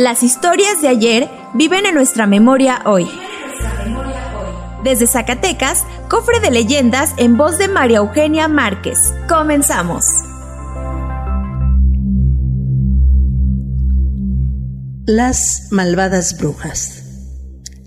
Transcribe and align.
Las 0.00 0.22
historias 0.22 0.80
de 0.80 0.88
ayer 0.88 1.28
viven 1.52 1.84
en 1.84 1.94
nuestra 1.94 2.26
memoria 2.26 2.80
hoy. 2.86 3.06
Desde 4.82 5.06
Zacatecas, 5.06 5.84
cofre 6.08 6.40
de 6.40 6.50
leyendas 6.50 7.12
en 7.18 7.36
voz 7.36 7.58
de 7.58 7.68
María 7.68 7.98
Eugenia 7.98 8.48
Márquez. 8.48 8.96
Comenzamos. 9.28 10.06
Las 15.04 15.68
malvadas 15.70 16.38
brujas. 16.38 17.02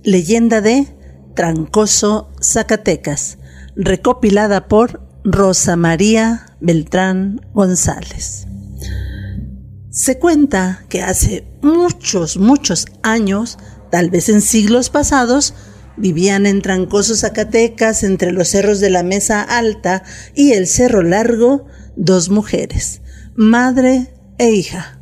Leyenda 0.03 0.61
de 0.61 0.95
Trancoso, 1.35 2.31
Zacatecas, 2.43 3.39
recopilada 3.75 4.67
por 4.67 5.01
Rosa 5.23 5.75
María 5.77 6.45
Beltrán 6.59 7.41
González. 7.55 8.45
Se 9.95 10.17
cuenta 10.17 10.85
que 10.89 11.03
hace 11.03 11.45
muchos, 11.61 12.37
muchos 12.37 12.87
años, 13.03 13.59
tal 13.91 14.09
vez 14.09 14.27
en 14.27 14.41
siglos 14.41 14.89
pasados, 14.89 15.53
vivían 15.97 16.47
en 16.47 16.63
Trancoso, 16.63 17.15
Zacatecas, 17.15 18.01
entre 18.01 18.31
los 18.31 18.47
cerros 18.47 18.79
de 18.79 18.89
la 18.89 19.03
Mesa 19.03 19.43
Alta 19.43 20.01
y 20.33 20.53
el 20.53 20.65
Cerro 20.65 21.03
Largo, 21.03 21.67
dos 21.95 22.29
mujeres, 22.29 23.01
madre 23.35 24.11
e 24.39 24.49
hija, 24.49 24.99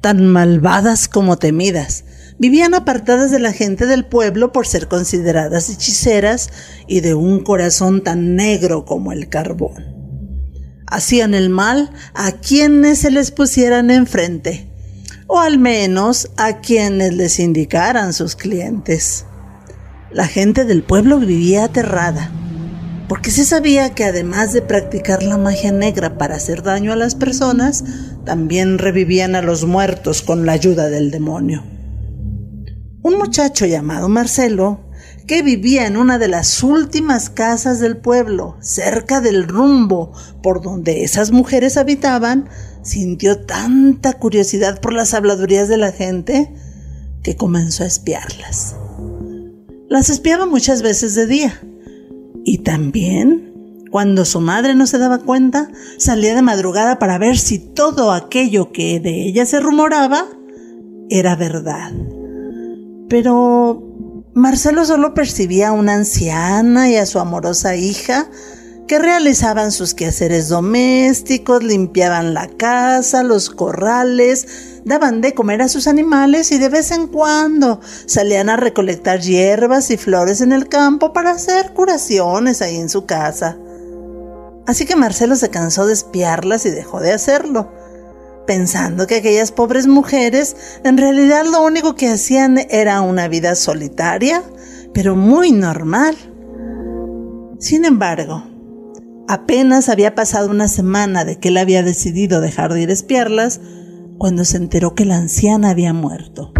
tan 0.00 0.24
malvadas 0.26 1.06
como 1.06 1.36
temidas. 1.36 2.04
Vivían 2.38 2.72
apartadas 2.72 3.30
de 3.30 3.40
la 3.40 3.52
gente 3.52 3.84
del 3.84 4.06
pueblo 4.06 4.52
por 4.52 4.66
ser 4.66 4.88
consideradas 4.88 5.68
hechiceras 5.68 6.48
y 6.88 7.00
de 7.00 7.12
un 7.12 7.40
corazón 7.44 8.02
tan 8.02 8.36
negro 8.36 8.86
como 8.86 9.12
el 9.12 9.28
carbón 9.28 9.99
hacían 10.90 11.34
el 11.34 11.48
mal 11.48 11.90
a 12.14 12.32
quienes 12.32 12.98
se 12.98 13.10
les 13.10 13.30
pusieran 13.30 13.90
enfrente, 13.90 14.68
o 15.26 15.38
al 15.38 15.58
menos 15.58 16.30
a 16.36 16.60
quienes 16.60 17.14
les 17.14 17.38
indicaran 17.38 18.12
sus 18.12 18.36
clientes. 18.36 19.24
La 20.10 20.26
gente 20.26 20.64
del 20.64 20.82
pueblo 20.82 21.18
vivía 21.18 21.64
aterrada, 21.64 22.32
porque 23.08 23.30
se 23.30 23.44
sabía 23.44 23.94
que 23.94 24.04
además 24.04 24.52
de 24.52 24.62
practicar 24.62 25.22
la 25.22 25.38
magia 25.38 25.72
negra 25.72 26.18
para 26.18 26.36
hacer 26.36 26.62
daño 26.62 26.92
a 26.92 26.96
las 26.96 27.14
personas, 27.14 27.84
también 28.24 28.78
revivían 28.78 29.36
a 29.36 29.42
los 29.42 29.64
muertos 29.64 30.22
con 30.22 30.46
la 30.46 30.52
ayuda 30.52 30.90
del 30.90 31.10
demonio. 31.10 31.64
Un 33.02 33.16
muchacho 33.16 33.66
llamado 33.66 34.08
Marcelo 34.08 34.89
que 35.30 35.42
vivía 35.42 35.86
en 35.86 35.96
una 35.96 36.18
de 36.18 36.26
las 36.26 36.60
últimas 36.64 37.30
casas 37.30 37.78
del 37.78 37.96
pueblo, 37.96 38.56
cerca 38.58 39.20
del 39.20 39.46
rumbo 39.46 40.10
por 40.42 40.60
donde 40.60 41.04
esas 41.04 41.30
mujeres 41.30 41.76
habitaban, 41.76 42.48
sintió 42.82 43.38
tanta 43.38 44.14
curiosidad 44.14 44.80
por 44.80 44.92
las 44.92 45.14
habladurías 45.14 45.68
de 45.68 45.76
la 45.76 45.92
gente 45.92 46.52
que 47.22 47.36
comenzó 47.36 47.84
a 47.84 47.86
espiarlas. 47.86 48.74
Las 49.88 50.10
espiaba 50.10 50.46
muchas 50.46 50.82
veces 50.82 51.14
de 51.14 51.28
día 51.28 51.60
y 52.44 52.64
también, 52.64 53.84
cuando 53.92 54.24
su 54.24 54.40
madre 54.40 54.74
no 54.74 54.88
se 54.88 54.98
daba 54.98 55.18
cuenta, 55.18 55.70
salía 55.96 56.34
de 56.34 56.42
madrugada 56.42 56.98
para 56.98 57.18
ver 57.18 57.38
si 57.38 57.60
todo 57.60 58.10
aquello 58.10 58.72
que 58.72 58.98
de 58.98 59.28
ella 59.28 59.46
se 59.46 59.60
rumoraba 59.60 60.26
era 61.08 61.36
verdad. 61.36 61.92
Pero 63.08 63.86
Marcelo 64.40 64.86
solo 64.86 65.12
percibía 65.12 65.68
a 65.68 65.72
una 65.72 65.92
anciana 65.92 66.88
y 66.88 66.96
a 66.96 67.04
su 67.04 67.18
amorosa 67.18 67.76
hija 67.76 68.26
que 68.88 68.98
realizaban 68.98 69.70
sus 69.70 69.92
quehaceres 69.92 70.48
domésticos, 70.48 71.62
limpiaban 71.62 72.32
la 72.32 72.48
casa, 72.48 73.22
los 73.22 73.50
corrales, 73.50 74.80
daban 74.86 75.20
de 75.20 75.34
comer 75.34 75.60
a 75.60 75.68
sus 75.68 75.86
animales 75.86 76.52
y 76.52 76.58
de 76.58 76.70
vez 76.70 76.90
en 76.90 77.06
cuando 77.06 77.80
salían 78.06 78.48
a 78.48 78.56
recolectar 78.56 79.20
hierbas 79.20 79.90
y 79.90 79.98
flores 79.98 80.40
en 80.40 80.52
el 80.52 80.68
campo 80.68 81.12
para 81.12 81.32
hacer 81.32 81.74
curaciones 81.74 82.62
ahí 82.62 82.76
en 82.76 82.88
su 82.88 83.04
casa. 83.04 83.58
Así 84.66 84.86
que 84.86 84.96
Marcelo 84.96 85.36
se 85.36 85.50
cansó 85.50 85.86
de 85.86 85.92
espiarlas 85.92 86.64
y 86.64 86.70
dejó 86.70 87.00
de 87.00 87.12
hacerlo 87.12 87.70
pensando 88.46 89.06
que 89.06 89.16
aquellas 89.16 89.52
pobres 89.52 89.86
mujeres 89.86 90.56
en 90.84 90.98
realidad 90.98 91.44
lo 91.44 91.62
único 91.62 91.94
que 91.94 92.08
hacían 92.08 92.58
era 92.70 93.00
una 93.00 93.28
vida 93.28 93.54
solitaria, 93.54 94.42
pero 94.92 95.16
muy 95.16 95.52
normal. 95.52 96.16
Sin 97.58 97.84
embargo, 97.84 98.44
apenas 99.28 99.88
había 99.88 100.14
pasado 100.14 100.50
una 100.50 100.68
semana 100.68 101.24
de 101.24 101.38
que 101.38 101.48
él 101.48 101.58
había 101.58 101.82
decidido 101.82 102.40
dejar 102.40 102.72
de 102.72 102.82
ir 102.82 102.90
a 102.90 102.94
espiarlas, 102.94 103.60
cuando 104.18 104.44
se 104.44 104.58
enteró 104.58 104.94
que 104.94 105.04
la 105.06 105.16
anciana 105.16 105.70
había 105.70 105.94
muerto. 105.94 106.52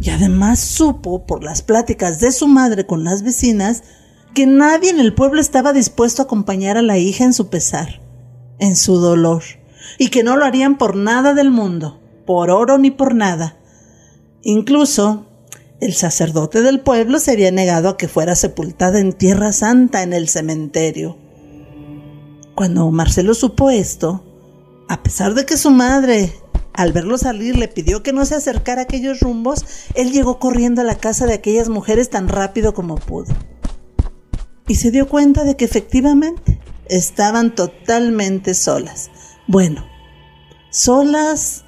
Y 0.00 0.10
además 0.10 0.58
supo, 0.58 1.26
por 1.26 1.44
las 1.44 1.62
pláticas 1.62 2.20
de 2.20 2.32
su 2.32 2.48
madre 2.48 2.86
con 2.86 3.04
las 3.04 3.22
vecinas, 3.22 3.82
que 4.34 4.46
nadie 4.46 4.90
en 4.90 5.00
el 5.00 5.14
pueblo 5.14 5.40
estaba 5.40 5.72
dispuesto 5.72 6.22
a 6.22 6.24
acompañar 6.24 6.76
a 6.76 6.82
la 6.82 6.98
hija 6.98 7.24
en 7.24 7.34
su 7.34 7.50
pesar, 7.50 8.00
en 8.58 8.76
su 8.76 8.96
dolor 8.96 9.42
y 9.96 10.08
que 10.08 10.22
no 10.22 10.36
lo 10.36 10.44
harían 10.44 10.76
por 10.76 10.96
nada 10.96 11.34
del 11.34 11.50
mundo, 11.50 12.00
por 12.26 12.50
oro 12.50 12.78
ni 12.78 12.90
por 12.90 13.14
nada. 13.14 13.56
Incluso 14.42 15.26
el 15.80 15.94
sacerdote 15.94 16.62
del 16.62 16.80
pueblo 16.80 17.20
se 17.20 17.32
había 17.32 17.52
negado 17.52 17.88
a 17.88 17.96
que 17.96 18.08
fuera 18.08 18.34
sepultada 18.34 18.98
en 18.98 19.12
Tierra 19.12 19.52
Santa 19.52 20.02
en 20.02 20.12
el 20.12 20.28
cementerio. 20.28 21.16
Cuando 22.54 22.90
Marcelo 22.90 23.34
supo 23.34 23.70
esto, 23.70 24.24
a 24.88 25.02
pesar 25.02 25.34
de 25.34 25.46
que 25.46 25.56
su 25.56 25.70
madre, 25.70 26.32
al 26.72 26.92
verlo 26.92 27.16
salir, 27.18 27.56
le 27.56 27.68
pidió 27.68 28.02
que 28.02 28.12
no 28.12 28.24
se 28.24 28.34
acercara 28.34 28.80
a 28.80 28.84
aquellos 28.84 29.20
rumbos, 29.20 29.64
él 29.94 30.10
llegó 30.10 30.40
corriendo 30.40 30.80
a 30.80 30.84
la 30.84 30.96
casa 30.96 31.26
de 31.26 31.34
aquellas 31.34 31.68
mujeres 31.68 32.10
tan 32.10 32.26
rápido 32.28 32.74
como 32.74 32.96
pudo. 32.96 33.32
Y 34.66 34.74
se 34.74 34.90
dio 34.90 35.08
cuenta 35.08 35.44
de 35.44 35.56
que 35.56 35.64
efectivamente 35.64 36.58
estaban 36.88 37.54
totalmente 37.54 38.54
solas. 38.54 39.10
Bueno, 39.50 39.82
solas, 40.68 41.64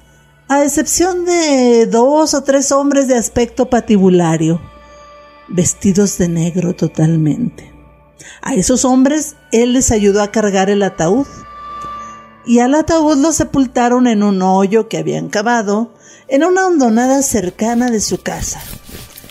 a 0.47 0.63
excepción 0.63 1.25
de 1.25 1.87
dos 1.87 2.35
o 2.35 2.43
tres 2.43 2.71
hombres 2.71 3.07
de 3.07 3.17
aspecto 3.17 3.71
patibulario, 3.71 4.61
vestidos 5.47 6.19
de 6.19 6.27
negro 6.27 6.75
totalmente. 6.75 7.73
A 8.43 8.53
esos 8.53 8.85
hombres 8.85 9.35
él 9.51 9.73
les 9.73 9.89
ayudó 9.89 10.21
a 10.21 10.29
cargar 10.29 10.69
el 10.69 10.83
ataúd 10.83 11.25
y 12.45 12.59
al 12.59 12.75
ataúd 12.75 13.17
lo 13.17 13.31
sepultaron 13.31 14.05
en 14.05 14.21
un 14.21 14.43
hoyo 14.43 14.87
que 14.87 14.99
habían 14.99 15.27
cavado 15.27 15.91
en 16.27 16.43
una 16.43 16.67
hondonada 16.67 17.23
cercana 17.23 17.89
de 17.89 17.99
su 17.99 18.21
casa, 18.21 18.61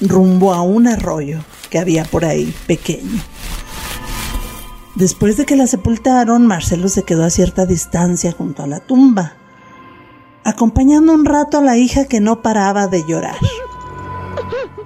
rumbo 0.01 0.53
a 0.53 0.63
un 0.63 0.89
arroyo 0.89 1.39
que 1.71 1.79
había 1.79 2.05
por 2.05 2.25
ahí 2.25 2.53
pequeño. 2.67 3.23
Después 5.01 5.39
de 5.39 5.47
que 5.47 5.57
la 5.57 5.67
sepultaron, 5.67 6.47
Marcelo 6.47 6.91
se 6.91 7.05
quedó 7.05 7.25
a 7.25 7.31
cierta 7.31 7.65
distancia 7.65 8.33
junto 8.33 8.63
a 8.63 8.67
la 8.67 8.81
tumba, 8.81 9.33
acompañando 10.45 11.15
un 11.15 11.25
rato 11.25 11.57
a 11.57 11.63
la 11.63 11.79
hija 11.79 12.05
que 12.05 12.21
no 12.21 12.43
paraba 12.43 12.87
de 12.87 13.03
llorar. 13.07 13.39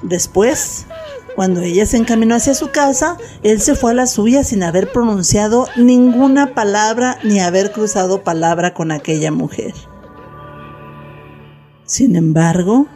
Después, 0.03 0.87
cuando 1.35 1.63
ella 1.63 1.85
se 1.85 1.97
encaminó 1.97 2.37
hacia 2.37 2.55
su 2.55 2.71
casa, 2.71 3.17
él 3.43 3.61
se 3.61 3.75
fue 3.75 3.91
a 3.91 3.95
la 3.95 4.07
suya 4.07 4.45
sin 4.45 4.63
haber 4.63 4.93
pronunciado 4.93 5.67
ninguna 5.75 6.55
palabra 6.55 7.19
ni 7.25 7.41
haber 7.41 7.73
cruzado 7.73 8.23
palabra 8.23 8.73
con 8.73 8.93
aquella 8.93 9.33
mujer. 9.33 9.75
Sin 11.87 12.15
embargo, 12.15 12.87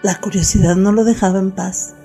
la 0.00 0.18
curiosidad 0.18 0.74
no 0.74 0.90
lo 0.92 1.04
dejaba 1.04 1.38
en 1.38 1.50
paz. 1.50 1.96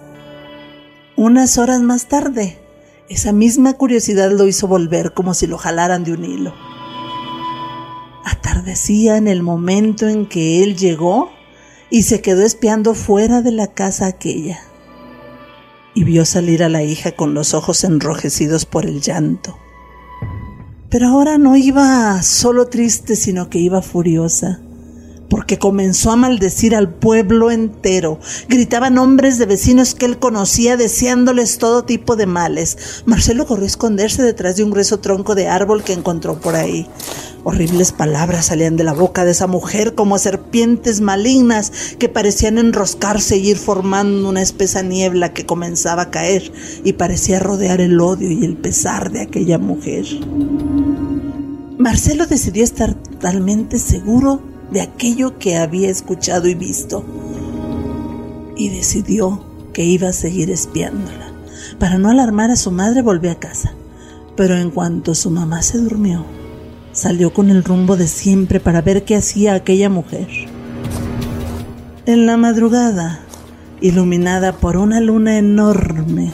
Unas 1.16 1.58
horas 1.58 1.80
más 1.80 2.10
tarde, 2.10 2.65
esa 3.10 3.32
misma 3.32 3.74
curiosidad 3.74 4.32
lo 4.32 4.48
hizo 4.48 4.68
volver 4.68 5.14
como 5.14 5.34
si 5.34 5.48
lo 5.48 5.58
jalaran 5.58 6.04
de 6.04 6.14
un 6.14 6.26
hilo. 6.26 6.54
Atardecía 8.24 9.18
en 9.18 9.28
el 9.28 9.44
momento 9.44 10.08
en 10.08 10.26
que 10.26 10.64
él 10.64 10.76
llegó 10.76 11.30
y 11.92 12.04
se 12.04 12.22
quedó 12.22 12.44
espiando 12.44 12.96
fuera 12.96 13.42
de 13.42 13.52
la 13.52 13.68
casa 13.68 14.08
aquella. 14.08 14.60
Y 15.94 16.04
vio 16.04 16.26
salir 16.26 16.64
a 16.64 16.70
la 16.70 16.84
hija 16.84 17.12
con 17.12 17.34
los 17.34 17.54
ojos 17.54 17.84
enrojecidos 17.84 18.66
por 18.66 18.86
el 18.86 19.02
llanto. 19.02 19.58
Pero 20.90 21.10
ahora 21.10 21.38
no 21.38 21.56
iba 21.56 22.22
solo 22.24 22.68
triste, 22.68 23.16
sino 23.16 23.50
que 23.50 23.60
iba 23.60 23.82
furiosa 23.82 24.65
porque 25.30 25.60
comenzó 25.60 26.12
a 26.12 26.16
maldecir 26.16 26.76
al 26.76 26.94
pueblo 26.94 27.52
entero. 27.52 28.20
Gritaba 28.48 28.90
nombres 28.90 29.38
de 29.38 29.46
vecinos 29.46 29.96
que 29.96 30.06
él 30.06 30.20
conocía, 30.20 30.78
deseándoles 30.78 31.58
todo 31.58 31.84
tipo 31.84 32.16
de 32.16 32.26
males. 32.26 33.04
Marcelo 33.06 33.46
corrió 33.46 33.66
a 33.66 33.68
esconderse 33.68 34.22
detrás 34.24 34.56
de 34.56 34.64
un 34.64 34.72
grueso 34.72 35.00
tronco 35.00 35.36
de 35.36 35.48
árbol 35.48 35.84
que 35.84 35.94
encontró 35.94 36.40
por 36.40 36.56
ahí. 36.56 36.88
Horribles 37.44 37.92
palabras 37.92 38.48
salían 38.48 38.76
de 38.76 38.84
la 38.84 38.94
boca 38.94 39.24
de 39.24 39.32
esa 39.32 39.46
mujer 39.46 39.94
como 39.94 40.18
serpientes 40.18 41.02
malignas 41.02 41.72
que 42.00 42.10
parecían 42.10 42.58
enroscarse 42.58 43.38
y 43.38 43.50
ir 43.50 43.58
formando 43.58 44.28
una 44.28 44.42
espesa 44.42 44.82
niebla 44.82 45.32
que 45.32 45.46
comenzaba 45.46 46.04
a 46.04 46.12
caer 46.12 46.52
y 46.84 46.94
parecía 46.94 47.40
rodear 47.40 47.82
el 47.82 48.00
odio 48.02 48.32
y 48.32 48.44
el 48.44 48.58
pesar 48.58 49.12
de 49.12 49.22
aquella 49.22 49.60
mujer. 49.60 50.06
Marcelo 51.78 52.26
decidió 52.26 52.64
estar 52.64 52.96
totalmente 52.96 53.78
seguro 53.78 54.55
de 54.72 54.82
aquello 54.82 55.38
que 55.38 55.58
había 55.58 55.90
escuchado 55.90 56.48
y 56.48 56.56
visto 56.56 57.04
y 58.56 58.70
decidió 58.70 59.44
que 59.74 59.84
iba 59.84 60.10
a 60.10 60.14
seguir 60.14 60.50
espiándola. 60.50 61.32
Para 61.80 61.98
no 61.98 62.10
alarmar 62.10 62.52
a 62.52 62.56
su 62.56 62.72
madre 62.72 63.02
volvió 63.02 63.32
a 63.32 63.36
casa, 63.36 63.74
pero 64.36 64.56
en 64.56 64.72
cuanto 64.72 65.16
su 65.16 65.30
mamá 65.30 65.62
se 65.62 65.78
durmió, 65.78 66.26
salió 66.92 67.34
con 67.34 67.50
el 67.50 67.64
rumbo 67.64 67.98
de 67.98 68.08
siempre 68.08 68.60
para 68.60 68.82
ver 68.82 69.04
qué 69.04 69.16
hacía 69.16 69.54
aquella 69.54 69.90
mujer. 69.90 70.28
En 72.06 72.26
la 72.26 72.38
madrugada, 72.38 73.20
iluminada 73.82 74.54
por 74.54 74.78
una 74.78 75.00
luna 75.02 75.38
enorme, 75.38 76.32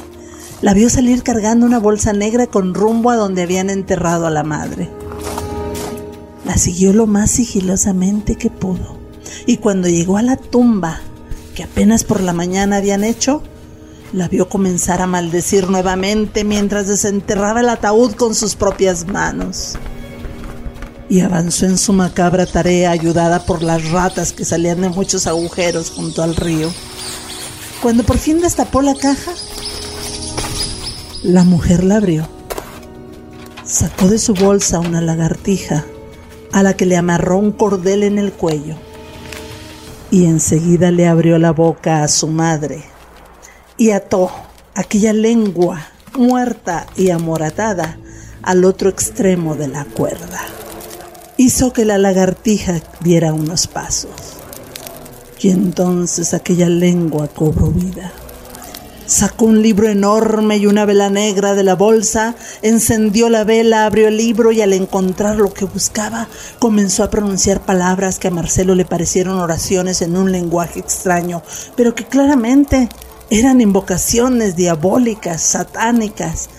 la 0.61 0.73
vio 0.73 0.89
salir 0.89 1.23
cargando 1.23 1.65
una 1.65 1.79
bolsa 1.79 2.13
negra 2.13 2.45
con 2.45 2.75
rumbo 2.75 3.09
a 3.09 3.15
donde 3.15 3.41
habían 3.41 3.69
enterrado 3.69 4.27
a 4.27 4.29
la 4.29 4.43
madre. 4.43 4.89
La 6.51 6.57
siguió 6.57 6.91
lo 6.91 7.07
más 7.07 7.31
sigilosamente 7.31 8.35
que 8.35 8.49
pudo. 8.49 8.97
Y 9.45 9.55
cuando 9.55 9.87
llegó 9.87 10.17
a 10.17 10.21
la 10.21 10.35
tumba, 10.35 10.99
que 11.55 11.63
apenas 11.63 12.03
por 12.03 12.19
la 12.19 12.33
mañana 12.33 12.75
habían 12.75 13.05
hecho, 13.05 13.41
la 14.11 14.27
vio 14.27 14.49
comenzar 14.49 15.01
a 15.01 15.07
maldecir 15.07 15.69
nuevamente 15.69 16.43
mientras 16.43 16.89
desenterraba 16.89 17.61
el 17.61 17.69
ataúd 17.69 18.15
con 18.15 18.35
sus 18.35 18.55
propias 18.55 19.07
manos. 19.07 19.77
Y 21.07 21.21
avanzó 21.21 21.67
en 21.67 21.77
su 21.77 21.93
macabra 21.93 22.45
tarea 22.45 22.91
ayudada 22.91 23.45
por 23.45 23.63
las 23.63 23.89
ratas 23.89 24.33
que 24.33 24.43
salían 24.43 24.81
de 24.81 24.89
muchos 24.89 25.27
agujeros 25.27 25.89
junto 25.89 26.21
al 26.21 26.35
río. 26.35 26.69
Cuando 27.81 28.03
por 28.03 28.17
fin 28.17 28.41
destapó 28.41 28.81
la 28.81 28.95
caja, 28.95 29.31
la 31.23 31.45
mujer 31.45 31.85
la 31.85 31.95
abrió. 31.95 32.27
Sacó 33.63 34.09
de 34.09 34.19
su 34.19 34.33
bolsa 34.33 34.81
una 34.81 34.99
lagartija 34.99 35.85
a 36.51 36.63
la 36.63 36.75
que 36.75 36.85
le 36.85 36.97
amarró 36.97 37.37
un 37.37 37.51
cordel 37.51 38.03
en 38.03 38.19
el 38.19 38.33
cuello 38.33 38.75
y 40.11 40.25
enseguida 40.25 40.91
le 40.91 41.07
abrió 41.07 41.37
la 41.37 41.51
boca 41.51 42.03
a 42.03 42.07
su 42.07 42.27
madre 42.27 42.83
y 43.77 43.91
ató 43.91 44.29
aquella 44.75 45.13
lengua 45.13 45.87
muerta 46.17 46.85
y 46.95 47.09
amoratada 47.09 47.97
al 48.43 48.65
otro 48.65 48.89
extremo 48.89 49.55
de 49.55 49.69
la 49.69 49.85
cuerda. 49.85 50.41
Hizo 51.37 51.73
que 51.73 51.85
la 51.85 51.97
lagartija 51.97 52.81
diera 52.99 53.33
unos 53.33 53.67
pasos 53.67 54.11
y 55.39 55.49
entonces 55.49 56.33
aquella 56.33 56.69
lengua 56.69 57.27
cobró 57.27 57.67
vida. 57.67 58.11
Sacó 59.11 59.43
un 59.43 59.61
libro 59.61 59.89
enorme 59.89 60.55
y 60.55 60.67
una 60.67 60.85
vela 60.85 61.09
negra 61.09 61.53
de 61.53 61.63
la 61.63 61.75
bolsa, 61.75 62.33
encendió 62.61 63.27
la 63.27 63.43
vela, 63.43 63.85
abrió 63.85 64.07
el 64.07 64.15
libro 64.15 64.53
y 64.53 64.61
al 64.61 64.71
encontrar 64.71 65.35
lo 65.35 65.53
que 65.53 65.65
buscaba, 65.65 66.29
comenzó 66.59 67.03
a 67.03 67.09
pronunciar 67.09 67.59
palabras 67.59 68.19
que 68.19 68.29
a 68.29 68.31
Marcelo 68.31 68.73
le 68.73 68.85
parecieron 68.85 69.37
oraciones 69.37 70.01
en 70.01 70.15
un 70.15 70.31
lenguaje 70.31 70.79
extraño, 70.79 71.43
pero 71.75 71.93
que 71.93 72.05
claramente 72.05 72.87
eran 73.29 73.59
invocaciones 73.59 74.55
diabólicas, 74.55 75.41
satánicas. 75.41 76.49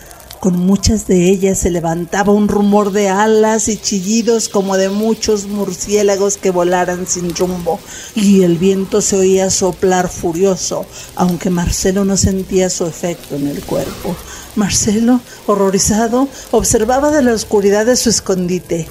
Con 0.42 0.58
muchas 0.58 1.06
de 1.06 1.30
ellas 1.30 1.56
se 1.60 1.70
levantaba 1.70 2.32
un 2.32 2.48
rumor 2.48 2.90
de 2.90 3.08
alas 3.08 3.68
y 3.68 3.76
chillidos 3.76 4.48
como 4.48 4.76
de 4.76 4.88
muchos 4.88 5.46
murciélagos 5.46 6.36
que 6.36 6.50
volaran 6.50 7.06
sin 7.06 7.32
rumbo, 7.36 7.78
y 8.16 8.42
el 8.42 8.58
viento 8.58 9.02
se 9.02 9.14
oía 9.14 9.50
soplar 9.50 10.08
furioso, 10.08 10.84
aunque 11.14 11.48
Marcelo 11.48 12.04
no 12.04 12.16
sentía 12.16 12.70
su 12.70 12.86
efecto 12.86 13.36
en 13.36 13.46
el 13.46 13.62
cuerpo. 13.62 14.16
Marcelo, 14.56 15.20
horrorizado, 15.46 16.26
observaba 16.50 17.12
de 17.12 17.22
la 17.22 17.34
oscuridad 17.34 17.86
de 17.86 17.94
su 17.94 18.10
escondite. 18.10 18.88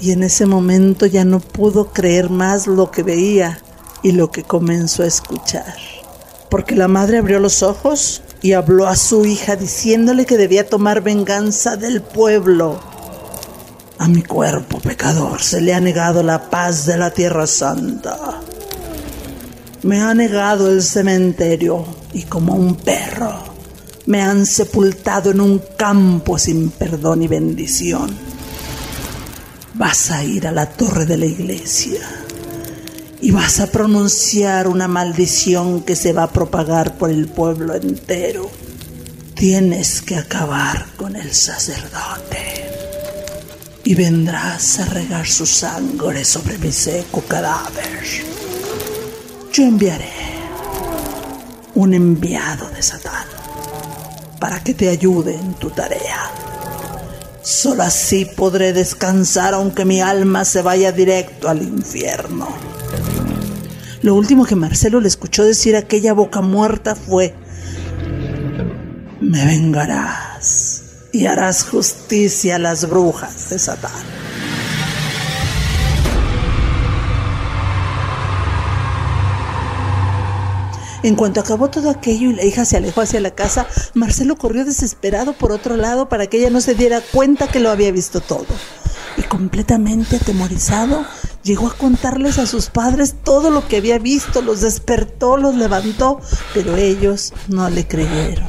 Y 0.00 0.12
en 0.12 0.22
ese 0.22 0.46
momento 0.46 1.06
ya 1.06 1.24
no 1.24 1.40
pudo 1.40 1.92
creer 1.92 2.30
más 2.30 2.68
lo 2.68 2.92
que 2.92 3.02
veía 3.02 3.60
y 4.04 4.12
lo 4.12 4.30
que 4.30 4.44
comenzó 4.44 5.02
a 5.02 5.06
escuchar. 5.06 5.74
Porque 6.48 6.76
la 6.76 6.86
madre 6.86 7.18
abrió 7.18 7.40
los 7.40 7.64
ojos 7.64 8.22
y 8.42 8.52
habló 8.52 8.88
a 8.88 8.96
su 8.96 9.24
hija 9.24 9.54
diciéndole 9.54 10.26
que 10.26 10.36
debía 10.36 10.68
tomar 10.68 11.00
venganza 11.00 11.76
del 11.76 12.02
pueblo. 12.02 12.80
A 13.98 14.08
mi 14.08 14.22
cuerpo 14.22 14.80
pecador 14.80 15.40
se 15.40 15.60
le 15.60 15.72
ha 15.72 15.80
negado 15.80 16.24
la 16.24 16.50
paz 16.50 16.86
de 16.86 16.98
la 16.98 17.12
Tierra 17.12 17.46
Santa. 17.46 18.40
Me 19.84 20.00
ha 20.00 20.12
negado 20.12 20.70
el 20.70 20.82
cementerio 20.82 21.86
y 22.12 22.24
como 22.24 22.54
un 22.54 22.74
perro 22.74 23.52
me 24.06 24.20
han 24.20 24.44
sepultado 24.46 25.30
en 25.30 25.40
un 25.40 25.62
campo 25.76 26.36
sin 26.36 26.70
perdón 26.70 27.22
y 27.22 27.28
bendición. 27.28 28.10
Vas 29.74 30.10
a 30.10 30.24
ir 30.24 30.48
a 30.48 30.52
la 30.52 30.66
torre 30.66 31.06
de 31.06 31.16
la 31.16 31.26
iglesia 31.26 32.00
y 33.22 33.30
vas 33.30 33.60
a 33.60 33.68
pronunciar 33.68 34.66
una 34.66 34.88
maldición 34.88 35.82
que 35.84 35.94
se 35.94 36.12
va 36.12 36.24
a 36.24 36.32
propagar 36.32 36.98
por 36.98 37.08
el 37.08 37.28
pueblo 37.28 37.72
entero. 37.76 38.50
Tienes 39.36 40.02
que 40.02 40.16
acabar 40.16 40.86
con 40.96 41.14
el 41.14 41.32
sacerdote 41.32 42.68
y 43.84 43.94
vendrás 43.94 44.80
a 44.80 44.86
regar 44.86 45.28
su 45.28 45.46
sangre 45.46 46.24
sobre 46.24 46.58
mi 46.58 46.72
seco 46.72 47.22
cadáver. 47.22 48.02
Yo 49.52 49.62
enviaré 49.62 50.10
un 51.76 51.94
enviado 51.94 52.68
de 52.70 52.82
Satán 52.82 53.28
para 54.40 54.64
que 54.64 54.74
te 54.74 54.88
ayude 54.88 55.36
en 55.36 55.54
tu 55.54 55.70
tarea. 55.70 56.28
Solo 57.40 57.84
así 57.84 58.24
podré 58.24 58.72
descansar 58.72 59.54
aunque 59.54 59.84
mi 59.84 60.00
alma 60.00 60.44
se 60.44 60.60
vaya 60.60 60.90
directo 60.90 61.48
al 61.48 61.62
infierno. 61.62 62.81
Lo 64.02 64.16
último 64.16 64.44
que 64.44 64.56
Marcelo 64.56 65.00
le 65.00 65.06
escuchó 65.06 65.44
decir 65.44 65.76
a 65.76 65.80
aquella 65.80 66.12
boca 66.12 66.40
muerta 66.40 66.96
fue, 66.96 67.36
me 69.20 69.44
vengarás 69.46 70.82
y 71.12 71.26
harás 71.26 71.64
justicia 71.64 72.56
a 72.56 72.58
las 72.58 72.88
brujas 72.90 73.50
de 73.50 73.60
Satán. 73.60 73.92
En 81.04 81.14
cuanto 81.14 81.40
acabó 81.40 81.68
todo 81.70 81.88
aquello 81.88 82.30
y 82.30 82.34
la 82.34 82.44
hija 82.44 82.64
se 82.64 82.76
alejó 82.76 83.02
hacia 83.02 83.20
la 83.20 83.32
casa, 83.32 83.68
Marcelo 83.94 84.36
corrió 84.36 84.64
desesperado 84.64 85.32
por 85.32 85.52
otro 85.52 85.76
lado 85.76 86.08
para 86.08 86.26
que 86.26 86.38
ella 86.38 86.50
no 86.50 86.60
se 86.60 86.74
diera 86.74 87.00
cuenta 87.00 87.46
que 87.46 87.60
lo 87.60 87.70
había 87.70 87.92
visto 87.92 88.20
todo. 88.20 88.46
Y 89.16 89.22
completamente 89.22 90.16
atemorizado, 90.16 91.04
Llegó 91.42 91.66
a 91.66 91.74
contarles 91.74 92.38
a 92.38 92.46
sus 92.46 92.68
padres 92.68 93.16
todo 93.24 93.50
lo 93.50 93.66
que 93.66 93.78
había 93.78 93.98
visto, 93.98 94.42
los 94.42 94.60
despertó, 94.60 95.36
los 95.36 95.56
levantó, 95.56 96.20
pero 96.54 96.76
ellos 96.76 97.32
no 97.48 97.68
le 97.68 97.86
creyeron. 97.86 98.48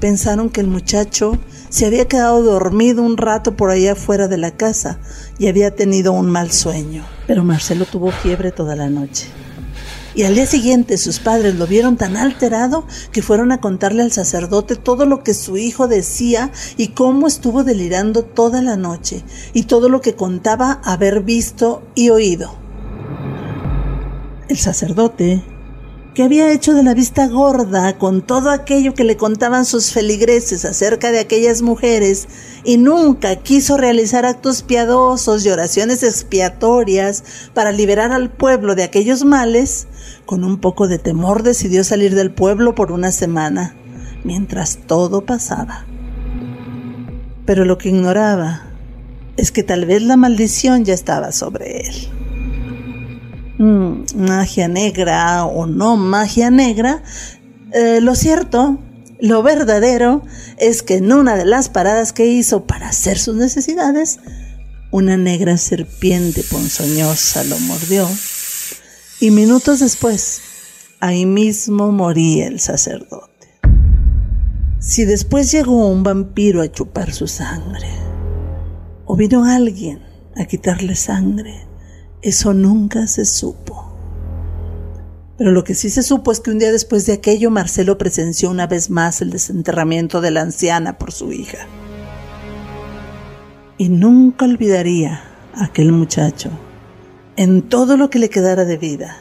Pensaron 0.00 0.48
que 0.48 0.62
el 0.62 0.66
muchacho 0.66 1.38
se 1.68 1.86
había 1.86 2.08
quedado 2.08 2.42
dormido 2.42 3.02
un 3.02 3.18
rato 3.18 3.54
por 3.54 3.70
allá 3.70 3.92
afuera 3.92 4.28
de 4.28 4.38
la 4.38 4.50
casa 4.50 4.98
y 5.38 5.48
había 5.48 5.76
tenido 5.76 6.12
un 6.12 6.30
mal 6.30 6.50
sueño. 6.50 7.04
Pero 7.26 7.44
Marcelo 7.44 7.84
tuvo 7.84 8.10
fiebre 8.10 8.50
toda 8.50 8.76
la 8.76 8.88
noche. 8.88 9.28
Y 10.14 10.24
al 10.24 10.34
día 10.34 10.46
siguiente 10.46 10.98
sus 10.98 11.18
padres 11.18 11.54
lo 11.54 11.66
vieron 11.66 11.96
tan 11.96 12.16
alterado 12.16 12.86
que 13.12 13.22
fueron 13.22 13.50
a 13.52 13.60
contarle 13.60 14.02
al 14.02 14.12
sacerdote 14.12 14.76
todo 14.76 15.06
lo 15.06 15.22
que 15.22 15.34
su 15.34 15.56
hijo 15.56 15.88
decía 15.88 16.50
y 16.76 16.88
cómo 16.88 17.26
estuvo 17.26 17.64
delirando 17.64 18.22
toda 18.22 18.60
la 18.60 18.76
noche 18.76 19.24
y 19.54 19.64
todo 19.64 19.88
lo 19.88 20.00
que 20.00 20.14
contaba 20.14 20.80
haber 20.84 21.22
visto 21.22 21.82
y 21.94 22.10
oído. 22.10 22.54
El 24.48 24.58
sacerdote, 24.58 25.42
que 26.14 26.22
había 26.22 26.52
hecho 26.52 26.74
de 26.74 26.82
la 26.82 26.92
vista 26.92 27.26
gorda 27.26 27.96
con 27.96 28.20
todo 28.20 28.50
aquello 28.50 28.92
que 28.92 29.04
le 29.04 29.16
contaban 29.16 29.64
sus 29.64 29.92
feligreses 29.92 30.64
acerca 30.64 31.10
de 31.10 31.20
aquellas 31.20 31.62
mujeres 31.62 32.28
y 32.64 32.76
nunca 32.76 33.36
quiso 33.36 33.78
realizar 33.78 34.26
actos 34.26 34.62
piadosos 34.62 35.46
y 35.46 35.48
oraciones 35.48 36.02
expiatorias 36.02 37.24
para 37.54 37.72
liberar 37.72 38.12
al 38.12 38.30
pueblo 38.30 38.74
de 38.74 38.82
aquellos 38.82 39.24
males, 39.24 39.86
con 40.26 40.44
un 40.44 40.58
poco 40.58 40.86
de 40.86 40.98
temor 40.98 41.42
decidió 41.42 41.82
salir 41.82 42.14
del 42.14 42.30
pueblo 42.30 42.74
por 42.74 42.92
una 42.92 43.10
semana, 43.10 43.74
mientras 44.22 44.80
todo 44.86 45.24
pasaba. 45.24 45.86
Pero 47.46 47.64
lo 47.64 47.78
que 47.78 47.88
ignoraba 47.88 48.64
es 49.38 49.50
que 49.50 49.62
tal 49.62 49.86
vez 49.86 50.02
la 50.02 50.18
maldición 50.18 50.84
ya 50.84 50.92
estaba 50.92 51.32
sobre 51.32 51.88
él. 51.88 52.21
Mm, 53.62 54.06
magia 54.16 54.66
negra 54.66 55.44
o 55.44 55.66
no 55.66 55.96
magia 55.96 56.50
negra, 56.50 57.00
eh, 57.72 58.00
lo 58.00 58.16
cierto, 58.16 58.80
lo 59.20 59.44
verdadero 59.44 60.24
es 60.56 60.82
que 60.82 60.96
en 60.96 61.12
una 61.12 61.36
de 61.36 61.44
las 61.44 61.68
paradas 61.68 62.12
que 62.12 62.26
hizo 62.26 62.66
para 62.66 62.88
hacer 62.88 63.20
sus 63.20 63.36
necesidades, 63.36 64.18
una 64.90 65.16
negra 65.16 65.58
serpiente 65.58 66.42
ponzoñosa 66.42 67.44
lo 67.44 67.56
mordió 67.60 68.10
y 69.20 69.30
minutos 69.30 69.78
después, 69.78 70.40
ahí 70.98 71.24
mismo 71.24 71.92
moría 71.92 72.48
el 72.48 72.58
sacerdote. 72.58 73.60
Si 74.80 75.04
después 75.04 75.52
llegó 75.52 75.86
un 75.86 76.02
vampiro 76.02 76.62
a 76.62 76.72
chupar 76.72 77.12
su 77.12 77.28
sangre, 77.28 77.86
o 79.04 79.14
vino 79.14 79.44
alguien 79.44 80.02
a 80.34 80.46
quitarle 80.46 80.96
sangre, 80.96 81.71
eso 82.22 82.54
nunca 82.54 83.06
se 83.08 83.24
supo. 83.24 83.92
Pero 85.36 85.50
lo 85.50 85.64
que 85.64 85.74
sí 85.74 85.90
se 85.90 86.04
supo 86.04 86.30
es 86.30 86.38
que 86.38 86.52
un 86.52 86.60
día 86.60 86.70
después 86.70 87.04
de 87.06 87.14
aquello 87.14 87.50
Marcelo 87.50 87.98
presenció 87.98 88.48
una 88.48 88.68
vez 88.68 88.90
más 88.90 89.20
el 89.20 89.30
desenterramiento 89.30 90.20
de 90.20 90.30
la 90.30 90.42
anciana 90.42 90.98
por 90.98 91.10
su 91.12 91.32
hija. 91.32 91.66
Y 93.76 93.88
nunca 93.88 94.44
olvidaría 94.44 95.24
a 95.54 95.64
aquel 95.64 95.90
muchacho 95.90 96.50
en 97.36 97.62
todo 97.62 97.96
lo 97.96 98.08
que 98.08 98.20
le 98.20 98.30
quedara 98.30 98.64
de 98.64 98.76
vida. 98.76 99.16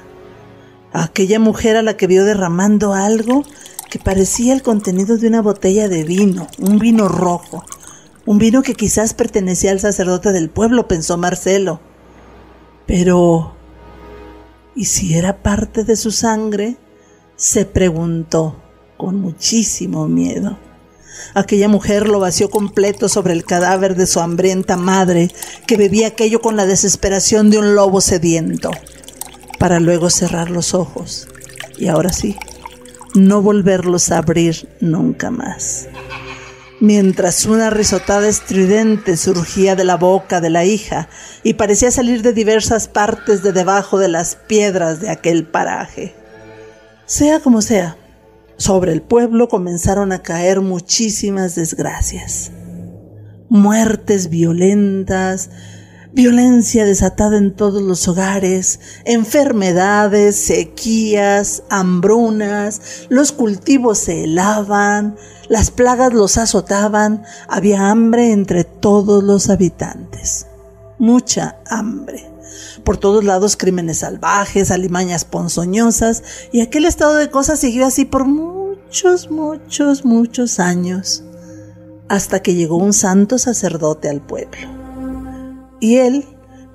A 0.94 1.06
aquella 1.06 1.40
mujer 1.40 1.78
a 1.78 1.82
la 1.82 1.98
que 1.98 2.06
vio 2.06 2.24
derramando 2.24 2.94
algo 2.94 3.44
que 3.90 3.98
parecía 3.98 4.54
el 4.54 4.62
contenido 4.62 5.18
de 5.18 5.28
una 5.28 5.42
botella 5.42 5.90
de 5.90 6.04
vino, 6.04 6.48
un 6.60 6.78
vino 6.78 7.08
rojo, 7.08 7.64
un 8.26 8.38
vino 8.38 8.62
que 8.62 8.76
quizás 8.76 9.16
pertenecía 9.16 9.72
al 9.72 9.80
sacerdote 9.80 10.32
del 10.32 10.50
pueblo, 10.50 10.88
pensó 10.88 11.18
Marcelo. 11.18 11.80
Pero, 12.92 13.56
¿y 14.76 14.84
si 14.84 15.14
era 15.14 15.42
parte 15.42 15.86
de 15.86 15.96
su 15.96 16.12
sangre? 16.12 16.76
se 17.38 17.64
preguntó 17.64 18.62
con 18.98 19.22
muchísimo 19.22 20.10
miedo. 20.10 20.58
Aquella 21.34 21.70
mujer 21.70 22.10
lo 22.10 22.20
vació 22.20 22.50
completo 22.50 23.08
sobre 23.08 23.32
el 23.32 23.46
cadáver 23.46 23.96
de 23.96 24.08
su 24.08 24.20
hambrienta 24.20 24.76
madre, 24.76 25.32
que 25.68 25.78
bebía 25.78 26.08
aquello 26.08 26.42
con 26.42 26.58
la 26.58 26.66
desesperación 26.66 27.50
de 27.50 27.60
un 27.60 27.76
lobo 27.76 28.02
sediento, 28.02 28.72
para 29.58 29.80
luego 29.80 30.10
cerrar 30.10 30.50
los 30.50 30.74
ojos 30.74 31.30
y 31.78 31.88
ahora 31.88 32.12
sí, 32.12 32.36
no 33.16 33.42
volverlos 33.42 34.12
a 34.12 34.18
abrir 34.18 34.68
nunca 34.82 35.32
más 35.32 35.88
mientras 36.82 37.46
una 37.46 37.70
risotada 37.70 38.28
estridente 38.28 39.16
surgía 39.16 39.76
de 39.76 39.84
la 39.84 39.98
boca 39.98 40.42
de 40.42 40.50
la 40.50 40.66
hija 40.66 41.08
y 41.44 41.54
parecía 41.54 41.92
salir 41.92 42.24
de 42.24 42.34
diversas 42.34 42.88
partes 42.88 43.44
de 43.44 43.54
debajo 43.54 44.00
de 44.00 44.10
las 44.10 44.36
piedras 44.36 45.00
de 45.00 45.12
aquel 45.12 45.46
paraje. 45.46 46.16
Sea 47.06 47.40
como 47.40 47.62
sea, 47.62 47.98
sobre 48.58 48.94
el 48.94 49.04
pueblo 49.04 49.48
comenzaron 49.48 50.12
a 50.12 50.24
caer 50.24 50.62
muchísimas 50.62 51.54
desgracias. 51.54 52.52
Muertes 53.48 54.30
violentas, 54.30 55.52
violencia 56.14 56.86
desatada 56.86 57.38
en 57.38 57.56
todos 57.56 57.82
los 57.82 58.08
hogares, 58.08 58.80
enfermedades, 59.06 60.36
sequías, 60.36 61.64
hambrunas, 61.70 63.06
los 63.10 63.32
cultivos 63.32 64.00
se 64.00 64.26
helaban, 64.26 65.16
las 65.48 65.72
plagas 65.72 66.14
los 66.14 66.38
azotaban, 66.38 67.24
había 67.48 67.90
hambre 67.90 68.32
entre 68.32 68.64
todos 68.64 69.24
los 69.24 69.50
habitantes. 69.50 70.48
Mucha 71.00 71.58
hambre. 71.68 72.28
Por 72.84 72.98
todos 72.98 73.24
lados 73.24 73.56
crímenes 73.56 74.00
salvajes, 74.00 74.72
alimañas 74.72 75.26
ponzoñosas, 75.26 76.24
y 76.52 76.62
aquel 76.62 76.86
estado 76.86 77.16
de 77.16 77.30
cosas 77.30 77.60
siguió 77.60 77.86
así 77.86 78.06
por 78.06 78.26
muchos, 78.26 79.32
muchos, 79.32 80.04
muchos 80.04 80.60
años, 80.60 81.24
hasta 82.10 82.42
que 82.42 82.56
llegó 82.56 82.78
un 82.78 82.94
santo 82.94 83.38
sacerdote 83.38 84.10
al 84.10 84.22
pueblo. 84.22 84.81
Y 85.82 85.98
él 85.98 86.26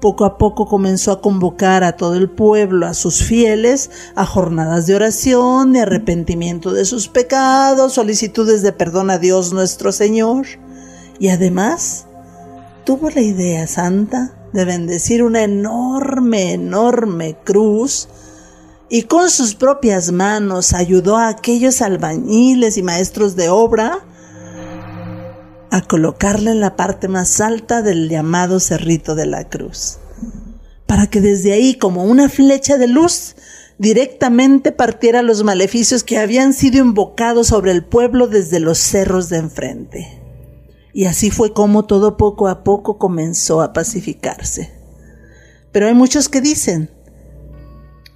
poco 0.03 0.27
a 0.27 0.37
poco 0.37 0.67
comenzó 0.67 1.13
a 1.13 1.23
convocar 1.23 1.83
a 1.83 1.97
todo 1.97 2.15
el 2.17 2.29
pueblo, 2.29 2.87
a 2.87 2.93
sus 2.93 3.23
fieles, 3.23 3.91
a 4.15 4.27
jornadas 4.27 4.87
de 4.87 4.95
oración, 4.95 5.73
de 5.73 5.81
arrepentimiento 5.81 6.75
de 6.75 6.85
sus 6.85 7.09
pecados, 7.09 7.95
solicitudes 7.95 8.61
de 8.61 8.73
perdón 8.73 9.09
a 9.09 9.17
Dios 9.17 9.55
nuestro 9.55 9.93
Señor. 9.93 10.47
Y 11.19 11.29
además 11.29 12.07
tuvo 12.85 13.09
la 13.09 13.23
idea 13.23 13.67
santa 13.67 14.35
de 14.53 14.65
bendecir 14.67 15.23
una 15.23 15.45
enorme, 15.45 16.53
enorme 16.53 17.39
cruz 17.43 18.09
y 18.89 19.03
con 19.03 19.31
sus 19.31 19.55
propias 19.55 20.13
manos 20.13 20.73
ayudó 20.73 21.17
a 21.17 21.29
aquellos 21.29 21.83
albañiles 21.83 22.77
y 22.77 22.83
maestros 22.83 23.35
de 23.35 23.49
obra 23.49 24.06
a 25.71 25.83
colocarla 25.83 26.53
en 26.53 26.61
la 26.61 26.77
parte 26.77 27.09
más 27.09 27.41
alta 27.41 27.83
del 27.83 28.09
llamado 28.09 28.61
Cerrito 28.61 29.15
de 29.15 29.27
la 29.27 29.49
Cruz, 29.49 29.99
para 30.87 31.09
que 31.09 31.21
desde 31.21 31.53
ahí, 31.53 31.75
como 31.75 32.05
una 32.05 32.29
flecha 32.29 32.79
de 32.79 32.87
luz, 32.87 33.37
directamente 33.79 34.73
partiera 34.73 35.23
los 35.23 35.45
maleficios 35.45 36.03
que 36.03 36.19
habían 36.19 36.53
sido 36.53 36.79
invocados 36.79 37.49
sobre 37.49 37.73
el 37.73 37.85
pueblo 37.85 38.27
desde 38.27 38.61
los 38.61 38.79
cerros 38.79 39.29
de 39.29 39.39
enfrente. 39.39 40.23
Y 40.93 41.05
así 41.05 41.31
fue 41.31 41.53
como 41.53 41.85
todo 41.85 42.17
poco 42.17 42.49
a 42.49 42.65
poco 42.65 42.99
comenzó 42.99 43.61
a 43.61 43.73
pacificarse. 43.75 44.73
Pero 45.73 45.89
hay 45.89 45.95
muchos 45.95 46.31
que 46.31 46.41
dicen 46.41 46.91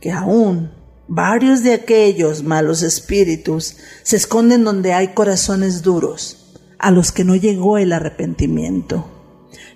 que 0.00 0.12
aún 0.12 0.72
varios 1.06 1.62
de 1.62 1.74
aquellos 1.74 2.42
malos 2.42 2.82
espíritus 2.82 3.76
se 4.02 4.16
esconden 4.16 4.64
donde 4.64 4.94
hay 4.94 5.08
corazones 5.08 5.82
duros 5.82 6.39
a 6.80 6.90
los 6.90 7.12
que 7.12 7.24
no 7.24 7.36
llegó 7.36 7.78
el 7.78 7.92
arrepentimiento. 7.92 9.06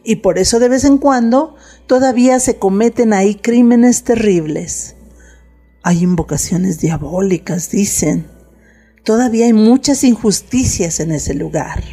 Y 0.03 0.17
por 0.17 0.39
eso 0.39 0.59
de 0.59 0.69
vez 0.69 0.85
en 0.85 0.99
cuando 0.99 1.55
todavía 1.87 2.41
se 2.41 2.57
cometen 2.59 3.13
ahí 3.13 3.35
crímenes 3.35 4.05
terribles. 4.05 4.97
Hay 5.83 6.03
invocaciones 6.03 6.81
diabólicas, 6.81 7.71
dicen. 7.71 8.27
Todavía 9.05 9.45
hay 9.45 9.53
muchas 9.53 10.03
injusticias 10.03 10.99
en 10.99 11.13
ese 11.13 11.35
lugar. 11.35 11.85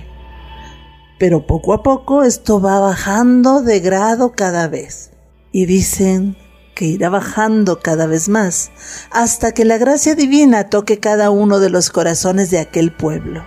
Pero 1.20 1.46
poco 1.46 1.74
a 1.74 1.84
poco 1.84 2.24
esto 2.24 2.62
va 2.62 2.80
bajando 2.80 3.62
de 3.62 3.82
grado 3.82 4.32
cada 4.32 4.70
vez. 4.70 5.12
Y 5.52 5.66
dicen 5.66 6.38
que 6.74 6.86
irá 6.86 7.10
bajando 7.10 7.80
cada 7.80 8.08
vez 8.08 8.30
más 8.30 8.72
hasta 9.12 9.52
que 9.52 9.66
la 9.66 9.78
gracia 9.78 10.16
divina 10.16 10.70
toque 10.70 11.00
cada 11.00 11.30
uno 11.30 11.60
de 11.60 11.70
los 11.70 11.90
corazones 11.90 12.50
de 12.50 12.60
aquel 12.60 12.94
pueblo 12.96 13.44